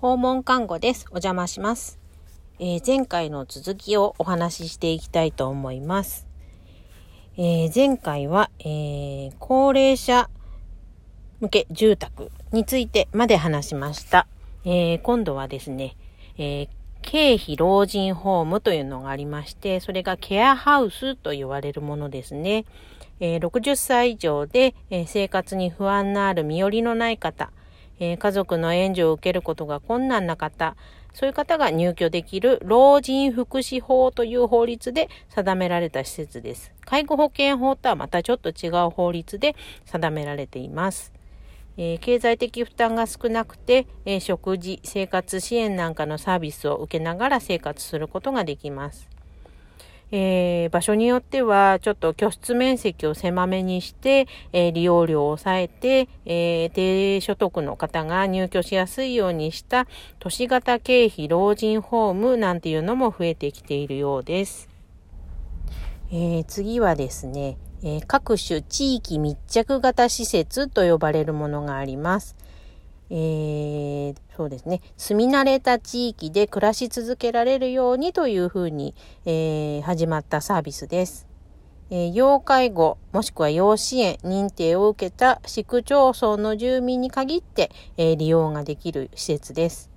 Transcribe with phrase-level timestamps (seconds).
[0.00, 1.06] 訪問看護です。
[1.08, 1.98] お邪魔します。
[2.60, 6.28] えー、前回の続きをお話ししていきたいと思います。
[7.36, 10.30] えー、前回は、えー、高齢者
[11.40, 14.28] 向け住宅についてまで話しました。
[14.64, 15.96] え今度はですね、
[16.38, 16.68] え
[17.02, 22.66] 経費老人ホームというのがありまして、それがケアハウスと言われるものですね。
[23.18, 27.50] え60歳以上で、え生活に不安のある身寄りのない方、
[28.00, 30.76] えー、家族の援助を受けることが困難な方、
[31.14, 36.72] そういう方が入居できる老人福祉法という法律で定められた施設です。
[36.84, 41.12] 介護保険法とはまたちょっと違う法律で定められています。
[41.76, 49.17] えー、経済的負担が少なくて、えー、食事、生活支援なんかのサービスを受けながら生活することができます。
[50.10, 59.86] えー、場所によってはちょっと居室面積を狭めにして、えー、利用料を抑えて、えー、低所得の方が入居しやすいようにした
[60.18, 64.68] 都市型経費老人ホームなんていうのも増えてきているようです。
[66.10, 72.34] え次はですね、え各種地域密着型施設と呼ばれるものがあります。
[73.10, 78.94] えー、そうですね、住み慣れた地域で暮らし続けられるようにというふうに、
[79.24, 81.26] えー、始まったサービスです。
[81.90, 89.90] えー、要介護もしくは要支援認定を受けた市区町村の住民に限って、えー、利用ができる施設です。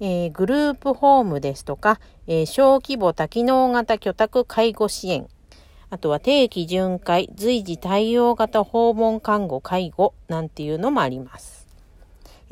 [0.00, 5.28] えー、グループホームですとか、え小規模多機能型居宅介護支援、
[5.88, 11.61] あとは定期巡回、随時対応型訪問看護介護なんていうのもあります。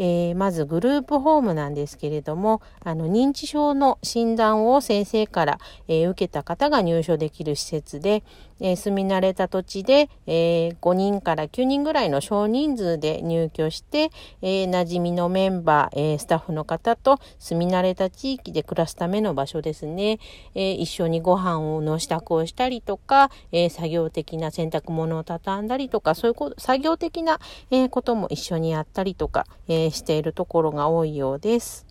[0.02, 8.22] えー、まずグループホームなんですけれども、あの、認知症の診断を先生から、えー、受けた方が入所できる施設で、
[8.60, 14.10] えー、住み慣れた土地で、え5人から9人ぐらいの少人数で入居して、
[14.42, 20.18] え馴染みのメンバー、えスタッフの方と住み慣れた地域で暮らすための場所ですね。
[20.54, 27.38] え一緒にご飯をの支度をしたりとか、え作業的な洗濯物を畳んだりとか、そういうこと、作業的な、
[27.70, 31.86] えことも一緒にやったりとか、えしているところが多いようです。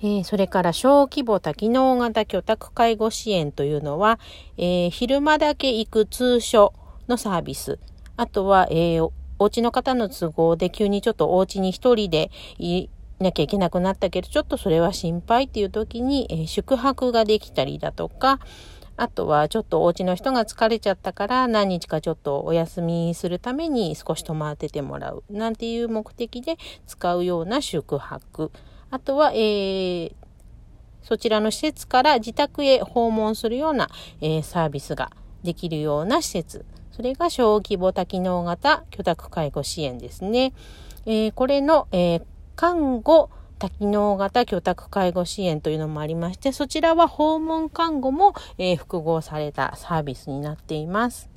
[0.00, 4.18] えー、それから小規模多機能型居宅介護支援というのは、
[4.58, 6.72] えー、昼間だけ行く通所
[7.06, 7.78] のサービス。
[8.16, 12.88] あとは、えー、お家の方の都合で急にちょっとお家に一人でい
[13.20, 18.40] なきゃいけなくなったけど、ちょっとそれは心配っていう時に、え、宿泊ができたりだとか、
[18.96, 28.50] あとはちょっとお家の人が疲れちゃったから何日かちょっとお休みするために少し泊まっててもらうなんていう目的で使うような宿泊。
[28.90, 30.12] あとは、えー、
[31.02, 33.88] そちらの施設から自宅へ訪問するような、
[34.20, 35.10] えー、サービスが
[35.42, 36.64] できるような施設。
[36.90, 40.52] それが小規模多機能型居宅介護支援ですね。
[41.06, 42.22] えー、これの、えー、
[42.54, 43.30] 看護
[43.62, 51.30] 多機能型居宅介護支援というのもありまして、そちらは訪問看護も、えー、複合されたサービスになっています。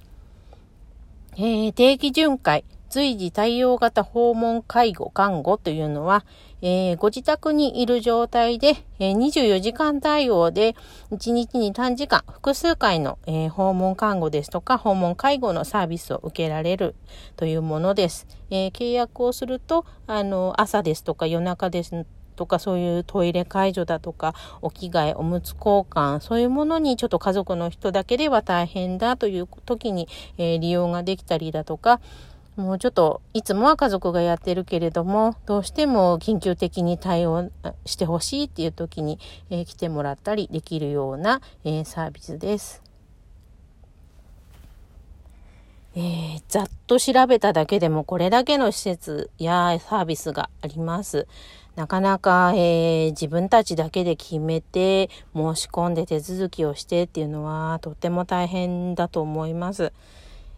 [1.38, 6.24] えー、定期巡回、随時対応型訪問介護看護というのは、
[6.62, 10.78] えー、ご自宅にいる状態で、えー、24時間対応で
[11.12, 16.96] 1日に短時間複数回の、えー、訪問看護ですとか訪問介護のサービスを受けられる
[17.36, 18.28] というものです。
[18.50, 22.06] え契約をするとあの朝ですとか夜中です
[22.38, 30.08] とかそういうトイレ介助だとかお着替えおむつ交換そういうものにちょっと家族の人だけでは大変だという時に、
[30.38, 32.00] え利用ができたりだとか
[32.56, 37.52] もうちょっといつもは家族がやってるけれどもどうしても緊急的に対応
[37.86, 42.82] してほしいっていう時に、えー、来てもらったりできるような、えー、サービスです。
[45.98, 51.28] えー、ざっと調べただけでもこれだけの施設やサービスがあります。
[51.76, 59.92] なかなか、えー、自分たちだけで決めて申し込んで手続きをしてっていうのはとっても大変だと思います。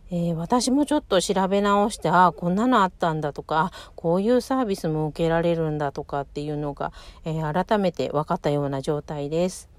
[0.09, 6.93] えー、私もちょっと調べ直して、ああ、こんなのあったんだとか、こういうサービスも受けられるんだとかっていうのが、
[7.25, 9.69] えー、改めて分かったような状態です。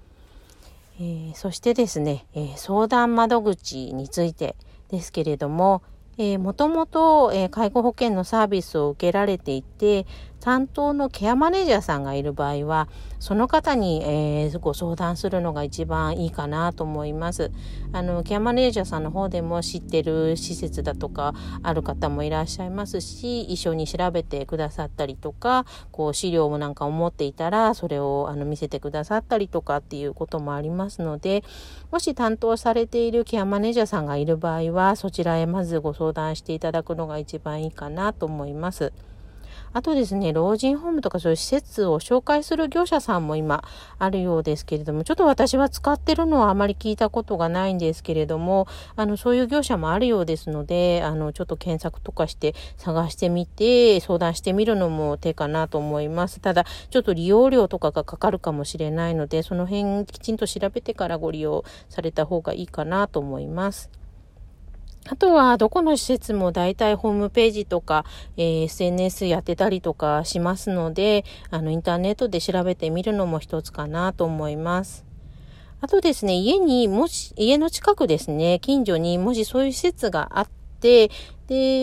[0.99, 4.55] えー、そしてですね、え相談窓口について
[4.89, 5.81] ですけれども、
[6.17, 10.05] えー、もともと、えー、介護保険のサービスを受けられていて、
[10.39, 12.87] 担当のケアマネージャーさんがいる場合は、
[13.19, 17.51] その方に、えー、ご相談するのが一番いいかなと思います。
[17.91, 21.33] あの、ケアマネージャーさんの方でも知ってる施設だとか
[21.63, 31.43] ある方もいらっしゃいますし、一緒に調べてくださったりとか、こう資料なんかを持っていたら、それをあの見せてくださったりとかっていうこともありますので、
[31.91, 38.93] もし担当されているケアマネージャーさんがいる場合は、そちらへまずご相談していただくのが一番いいかなと思います。
[39.73, 43.63] あとですね、老人ホームとかそういう施設を紹介する業者さんも今
[43.99, 56.39] あるようですけれども、ちょっと私は使ってるのはあまり聞いたことがないんですけれども、あの、そういう業者もあるようですので、あの、ちょっと検索とかして探してみて、相談してみるのも手かなと思います。
[56.39, 63.89] ただ、ちょっと利用料とかがかかるかもしれないので、その辺きちんと調べてからご利用された方がいいかなと思います。
[65.07, 68.05] あとは、どこの施設も大体ホームページとか、
[68.37, 75.05] えー、SNS やってたりとかしますので、あの、インターネットで調べてみるのも一つかなと思います。
[75.81, 80.47] あとですね、家に、もし、家の近くですね、近所にもしそういう施設があっ、
[80.79, 81.09] で、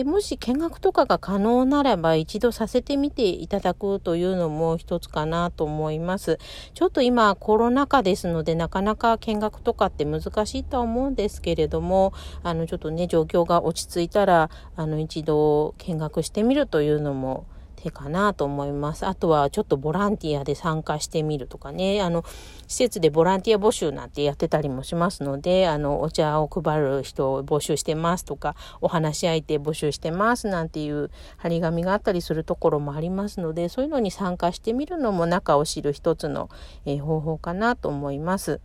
[0.05, 6.39] もし見学とかが可能ならば一度させてみていただくというのも一つかなと思います。
[6.73, 12.13] ちょっと今コロナ禍ですのでなかなか見学とかって難しいとは思うんですけれども、
[12.43, 17.45] あのちょっとね、状況が落ち着いたら、あの一度見学してみるというのも
[17.77, 19.05] 手かなと思います。
[19.05, 22.25] あとはちょっとボランティアで参加してみるとかね、あの、
[22.67, 36.49] 施設でボランティア募集なんてやってたりもしますので、あの、お茶を配る人を募集してますとか、お話し相手募集してますなんていう張り紙があったりするところもありますので、そういうのに参加してみるのも中を知る一つの、
[36.85, 38.59] えー、方法かなと思います。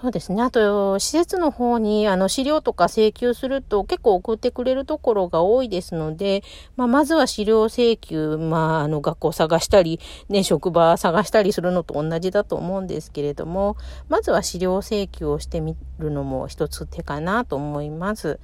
[0.00, 0.42] そうですね。
[0.42, 6.42] あと、施設の方に、あの、資料とか請求すると結構送ってくれるところが多いですので、
[6.76, 13.76] まあ、まずは資料請求、まあ、あの、学校探したり、ね、職場探したりするのと同じだと思うんですけれども、
[14.08, 18.40] まずは資料請求をしてみるのも一つ手かなと思います。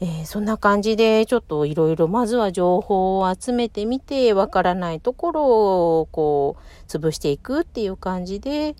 [0.00, 8.76] えー、そんな感じで、ちょっといろいろ、まずは情報を集めてみて、わからないところを、こう、潰していくっていう感じで、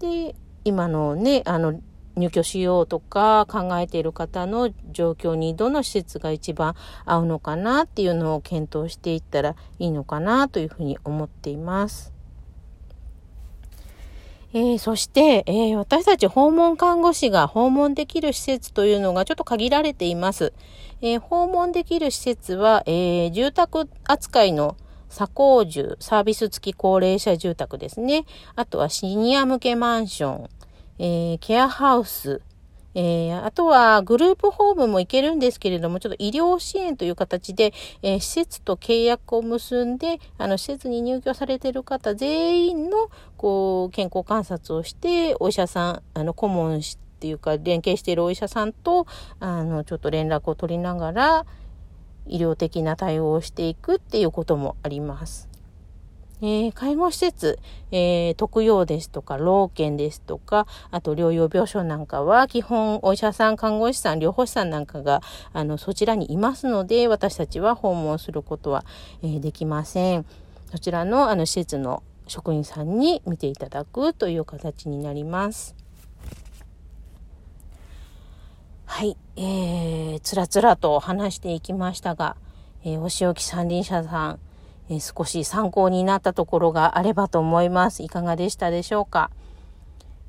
[0.00, 0.34] で、
[0.68, 1.80] 今のね、あの、
[2.16, 6.74] 入居しようとか考えている方の状況にどの施設が一番
[7.04, 12.12] 合うのかなっていうのを検討していったらいいのかなというふうに思っています。
[14.52, 20.52] えー、そして、えー、私たち訪問看護師が訪問できる施設というのがちょっと限られています。
[21.00, 24.76] えー、訪問できる施設は、え住宅扱いの
[25.08, 28.24] 左高住、サービス付き高齢者住宅ですね。
[28.56, 30.48] あとはシニア向けマンション、
[30.98, 32.40] えー、ケアハウス、
[32.94, 37.72] えー、あとはグループホームも行けるんですけれども、ちょっと医療支援という形で、
[38.02, 46.80] えー、施設と契約を結んで、あの、施設に入居されている方全員の、こう、健康観察をして、お医者さん、あの、顧問っ
[47.20, 49.06] ていうか、連携しているお医者さんと、
[49.38, 51.46] あの、ちょっと連絡を取りながら、
[52.28, 55.48] 医療的な対応をしていくっていうこともあります。
[56.40, 57.58] えー、介護施設、
[57.90, 65.20] えー、特養ですとか、老犬ですとか、あと療養病床なんかは、基本お医者さん、看護師さん、療法士さんなんかが、
[65.52, 68.84] あの、そちらにいますので、私たちは訪問することは、
[69.22, 70.26] えー、できません。
[70.70, 75.74] そちらの、あの、施設の職員さんに見ていただくという形になります。
[78.90, 82.36] はい、えー、つらつらと話していきましたが、
[82.82, 84.38] えー、お仕置き三輪車さん、
[84.88, 88.02] えー、少し参考になったところがあればと思います。
[88.02, 89.30] いかがでしたでしょうか？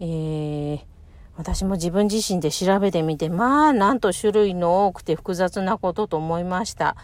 [0.01, 0.79] えー、
[1.38, 6.95] 私も自分自身で調べてみて、まあ、なんと種類の多くて複雑なことと思いました。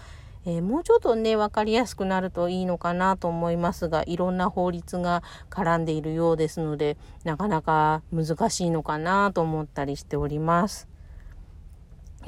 [0.45, 10.89] えー、もうちょっとね、わかりやすくなるといいのかなと思いますが、いろんな法律が絡んでいるようですので、なかなか難しいのかなと思ったりしております。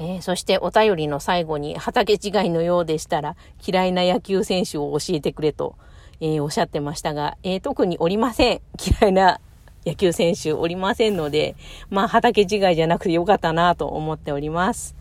[0.00, 3.36] えー、そしてお便りの最後に畑違いのようでしたら
[3.66, 5.76] 嫌いな野球選手を教えてくれと、
[6.20, 8.60] えー、おっしゃってましたが、えー、特におりません。
[9.00, 9.40] 嫌いな
[9.86, 11.56] 野球選手おりませんので、
[11.90, 14.98] まあ畑違いじゃなくてよかったなと思っております。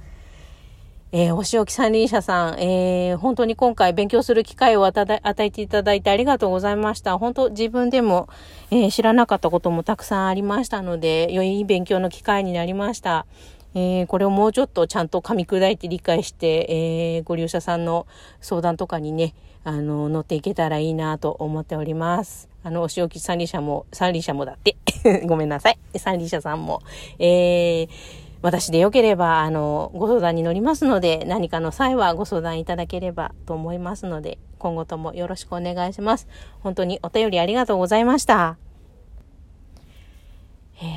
[1.13, 7.18] えー、お仕置き三輪車さん、えー、本当に今回勉強する機会を与えていただいてありがとうございました。
[7.18, 8.27] 本当自分でも、
[8.72, 13.25] えー、知らなかったこともたくさんありましたので、良い勉強の機会になりました。
[13.77, 16.65] えー、これをもうちょっとちゃんと噛み砕いて理解して、
[17.17, 18.07] えー、ご利用者さんの
[18.41, 22.50] 相談とかにね、あの、乗っていけたらいいなと思っております。
[22.63, 24.77] あの、お仕置き三輪車も、三輪車もだって。
[25.27, 25.77] ごめんなさい。
[25.96, 26.81] 三輪車さんも。
[27.19, 27.89] えー、
[28.41, 36.27] 私でよければ、あの、ご相談に乗りますので、何かの際はご相談いただければと思いますので、今後ともよろしくお願いします。
[36.62, 38.57] 本当にお便りありがとうございました。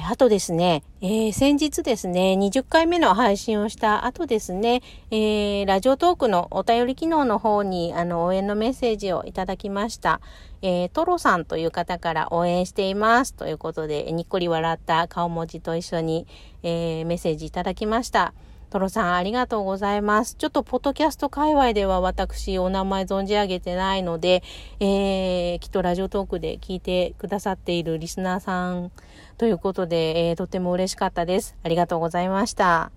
[0.01, 10.21] え、あとですね、えー、先日ですね、20回目の配信をした後ですね、えー、ラジオトークのお便り機能の方に、あの、応援のメッセージをいただきました。
[10.63, 16.27] えー、トロさんという方から応援していますということで、にっこり笑った顔文字と一緒に、
[16.63, 18.33] えー、メッセージいただきました。
[18.71, 20.37] トロさん、ありがとうございます。
[20.37, 24.45] ちょっと、ポッドキャスト界隈では私、お名前存じ上げてないので、
[24.79, 28.93] えー、きっとラジオトークで聞いてくださっているリスナーさん
[29.39, 31.57] ということで、えー、とても嬉しかったです。
[31.65, 32.93] ありがとうございました。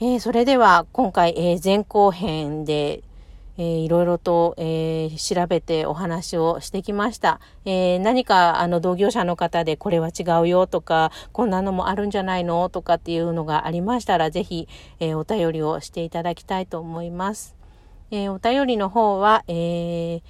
[0.00, 3.02] えー、それでは、今回、えー、前後編で、
[3.58, 7.40] えー、いろいろと、えー、調べてお話をしてきました。
[7.64, 14.68] えー、何かあの同業者の方でこれは違うよとか、こんなのもあるんじゃないのとかっていうのがありましたら、ぜひ、
[15.00, 17.56] えお便りをしていただきたいと思います。
[18.12, 20.22] えお便りの方は、えー、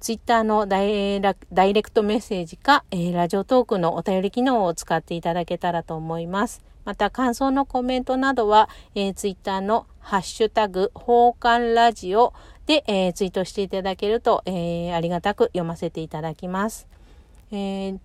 [0.00, 6.62] ツイッターのダイレクトメッセージか、えー、ラジオトークのお便り機能を使っていただけたらと思います。
[6.84, 12.32] また、感想のコメントなどは、えー、ツイッターのハッシュタグ、奉還ラジオ
[12.68, 16.86] で、えー、ツイートしていただけると、えー、ありがたく読ませていただきます。
[17.50, 17.98] えー、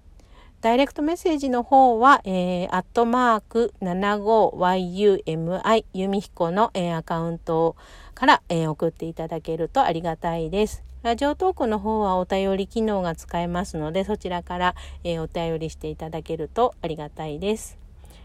[0.61, 7.75] ダイレクトメッセージの方は、えー、アットマーク 75yumi 由美彦の、えー、アカウント
[8.15, 10.81] から、えー、送っていただけるとありがたいです。
[11.01, 17.77] ラジオトークの方はお便り機能が使えますので、そちらから、えー、お便りしていただけるとありがたいです。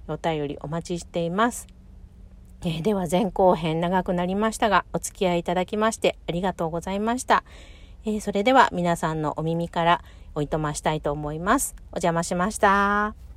[0.07, 1.78] お便りお待ちしています。
[2.65, 7.45] えー、では前後編長くなりましたが、お付き合いいただきましてありがとうございました。
[8.05, 10.03] えー、それでは皆さんのお耳から
[10.35, 11.75] おいとましたいと思います。
[11.93, 13.28] お邪魔しました。